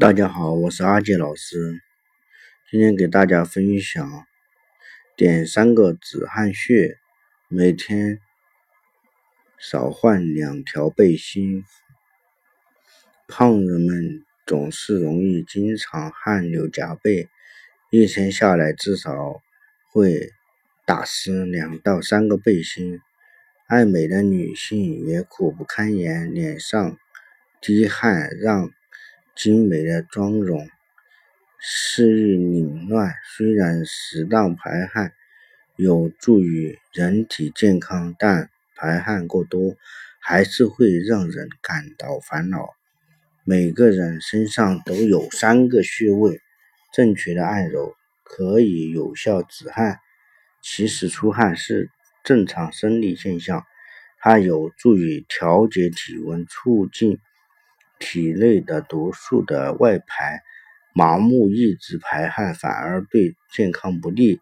[0.00, 1.78] 大家好，我是阿杰老师。
[2.70, 4.24] 今天给大家分享
[5.14, 6.96] 点三个止汗穴，
[7.48, 8.18] 每天
[9.58, 11.64] 少换两条背心。
[13.28, 17.28] 胖人们总是容易经常汗流浃背，
[17.90, 19.42] 一天下来至少
[19.92, 20.30] 会
[20.86, 23.00] 打湿两到三个背心。
[23.66, 26.96] 爱美的女性也苦不堪言，脸上
[27.60, 28.70] 滴汗让。
[29.42, 30.68] 精美的妆容，
[31.62, 33.14] 湿意凌乱。
[33.34, 35.14] 虽然适当排汗
[35.76, 39.76] 有助于人体健康，但排汗过多
[40.20, 42.68] 还是会让人感到烦恼。
[43.42, 46.42] 每个人身上都有三个穴位，
[46.92, 50.00] 正确的按揉可以有效止汗。
[50.60, 51.88] 其实出汗是
[52.24, 53.64] 正常生理现象，
[54.18, 57.18] 它有助于调节体温，促进。
[58.00, 60.40] 体内的毒素的外排，
[60.96, 64.40] 盲目抑制排汗反而对健康不利。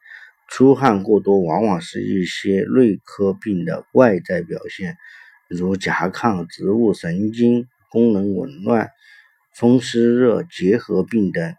[0.49, 4.97] 出汗过多往往是一些内科病的外在表现，
[5.49, 8.89] 如甲亢、植物神经功能紊乱、
[9.55, 11.55] 风湿热结核病等。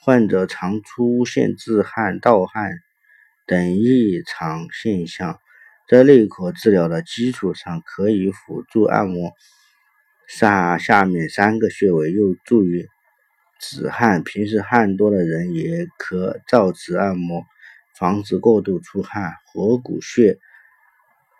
[0.00, 2.70] 患者常出现自汗、盗汗
[3.46, 5.38] 等异常现象，
[5.88, 9.32] 在内科治疗的基础上，可以辅助按摩。
[10.28, 12.86] 下下面三个穴位有助于
[13.58, 17.44] 止汗，平时汗多的人也可照此按摩，
[17.98, 19.32] 防止过度出汗。
[19.46, 20.38] 合谷穴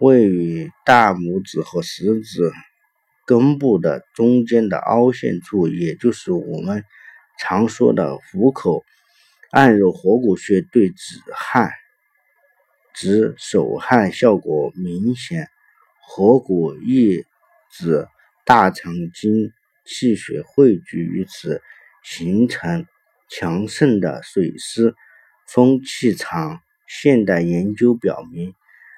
[0.01, 2.51] 位于大拇指和食指
[3.27, 6.83] 根部的中间的凹陷处，也就是我们
[7.39, 8.87] 常说的虎口。
[9.51, 11.71] 按揉合谷穴对止汗、
[12.95, 15.47] 止手汗效果明显。
[16.01, 17.27] 合谷一
[17.71, 18.09] 指。
[18.49, 19.53] 大肠经
[19.85, 21.61] 气血汇聚于此，
[22.03, 22.87] 形成
[23.29, 24.95] 强盛的水湿
[25.47, 26.63] 风气场。
[26.87, 28.55] 现代研究表明，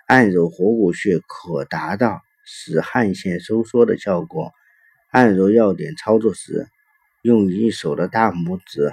[0.06, 4.52] 按揉合谷穴可达到使汗腺收缩的效果。
[5.10, 6.68] 按揉要点：操作时，
[7.20, 8.92] 用一手的大拇指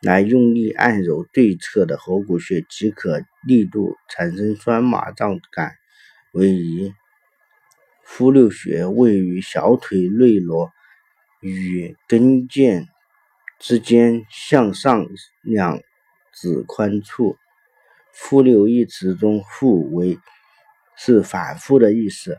[0.00, 5.76] 来用力按揉对侧的合谷穴，即可，力度产生酸麻胀感
[6.32, 6.92] 为宜。
[8.12, 10.72] 复溜穴位于小腿内侧
[11.40, 12.88] 与跟腱
[13.60, 15.06] 之间向上
[15.42, 15.80] 两
[16.34, 17.38] 指宽处。
[18.12, 20.18] 复溜一词中，复为
[20.98, 22.38] 是反复的意思，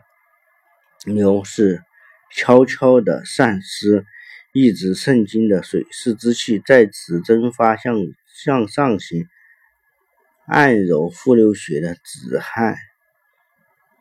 [1.06, 1.82] 溜是
[2.36, 4.04] 悄悄的散失，
[4.52, 7.96] 一直肾经的水湿之气在此蒸发向
[8.44, 9.26] 向上行。
[10.46, 12.76] 按揉复溜穴的止汗。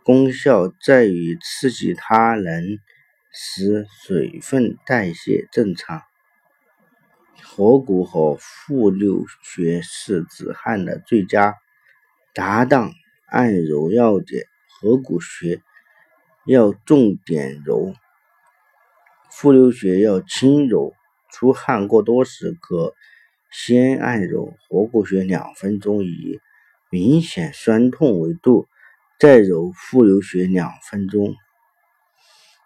[0.03, 2.79] 功效在于刺激它，能
[3.31, 6.01] 使水分代谢正常。
[7.43, 11.55] 合谷和复六穴是止汗的最佳
[12.33, 12.91] 搭档。
[13.27, 15.61] 按揉要点：合谷穴
[16.45, 17.93] 要重点揉，
[19.29, 20.93] 复溜穴要轻揉。
[21.31, 22.93] 出汗过多时，可
[23.51, 26.41] 先按揉合谷穴两分钟，以
[26.89, 28.67] 明显酸痛为度。
[29.21, 31.35] 再揉复溜穴两分钟。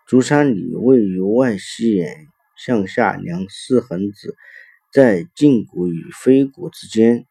[0.07, 4.37] 足三里位于外膝眼向下量四横指，
[4.89, 7.25] 在胫骨与腓骨之间。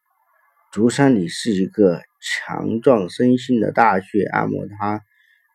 [0.74, 5.00] 足三里是一个强壮身心的大穴，按摩它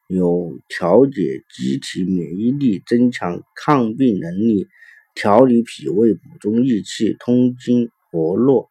[0.07, 4.67] 有调节机体免疫力、增强抗病能力、
[5.13, 8.67] 调理脾胃、补中益气、通经活络、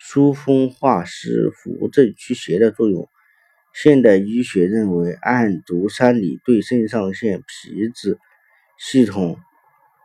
[0.00, 3.08] 疏风化湿、扶正祛邪的作用。
[3.74, 8.18] 现代医学认为，按足三里对肾上腺皮质
[8.78, 9.38] 系统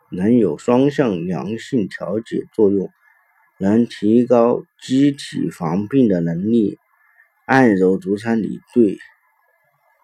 [0.09, 2.89] 能有双向良性调节作用，
[3.59, 6.77] 能提高机体防病的能力。
[7.45, 8.97] 按揉足三里对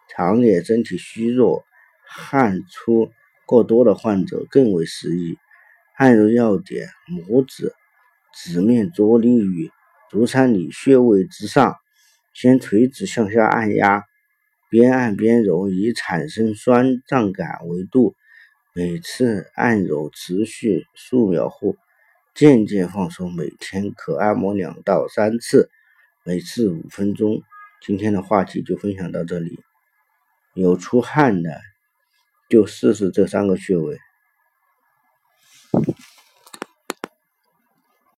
[0.09, 1.63] 常年身体虚弱、
[2.05, 3.11] 汗出
[3.45, 5.37] 过多的患者更为适宜。
[5.97, 7.73] 按揉要点：拇指
[8.33, 9.71] 指面着力于
[10.09, 11.75] 足三里穴位之上。
[12.33, 14.03] 先垂直向下按压，
[14.69, 18.15] 边按边揉，以产生酸胀感为度。
[18.73, 21.75] 每次按揉持续数秒后，
[22.33, 23.31] 渐渐放松。
[23.33, 25.69] 每天可按摩两到三次，
[26.23, 27.43] 每次五分钟。
[27.81, 29.59] 今天的话题就分享到这里。
[30.55, 31.61] 有出汗的
[32.49, 33.99] 就试试这三个穴位。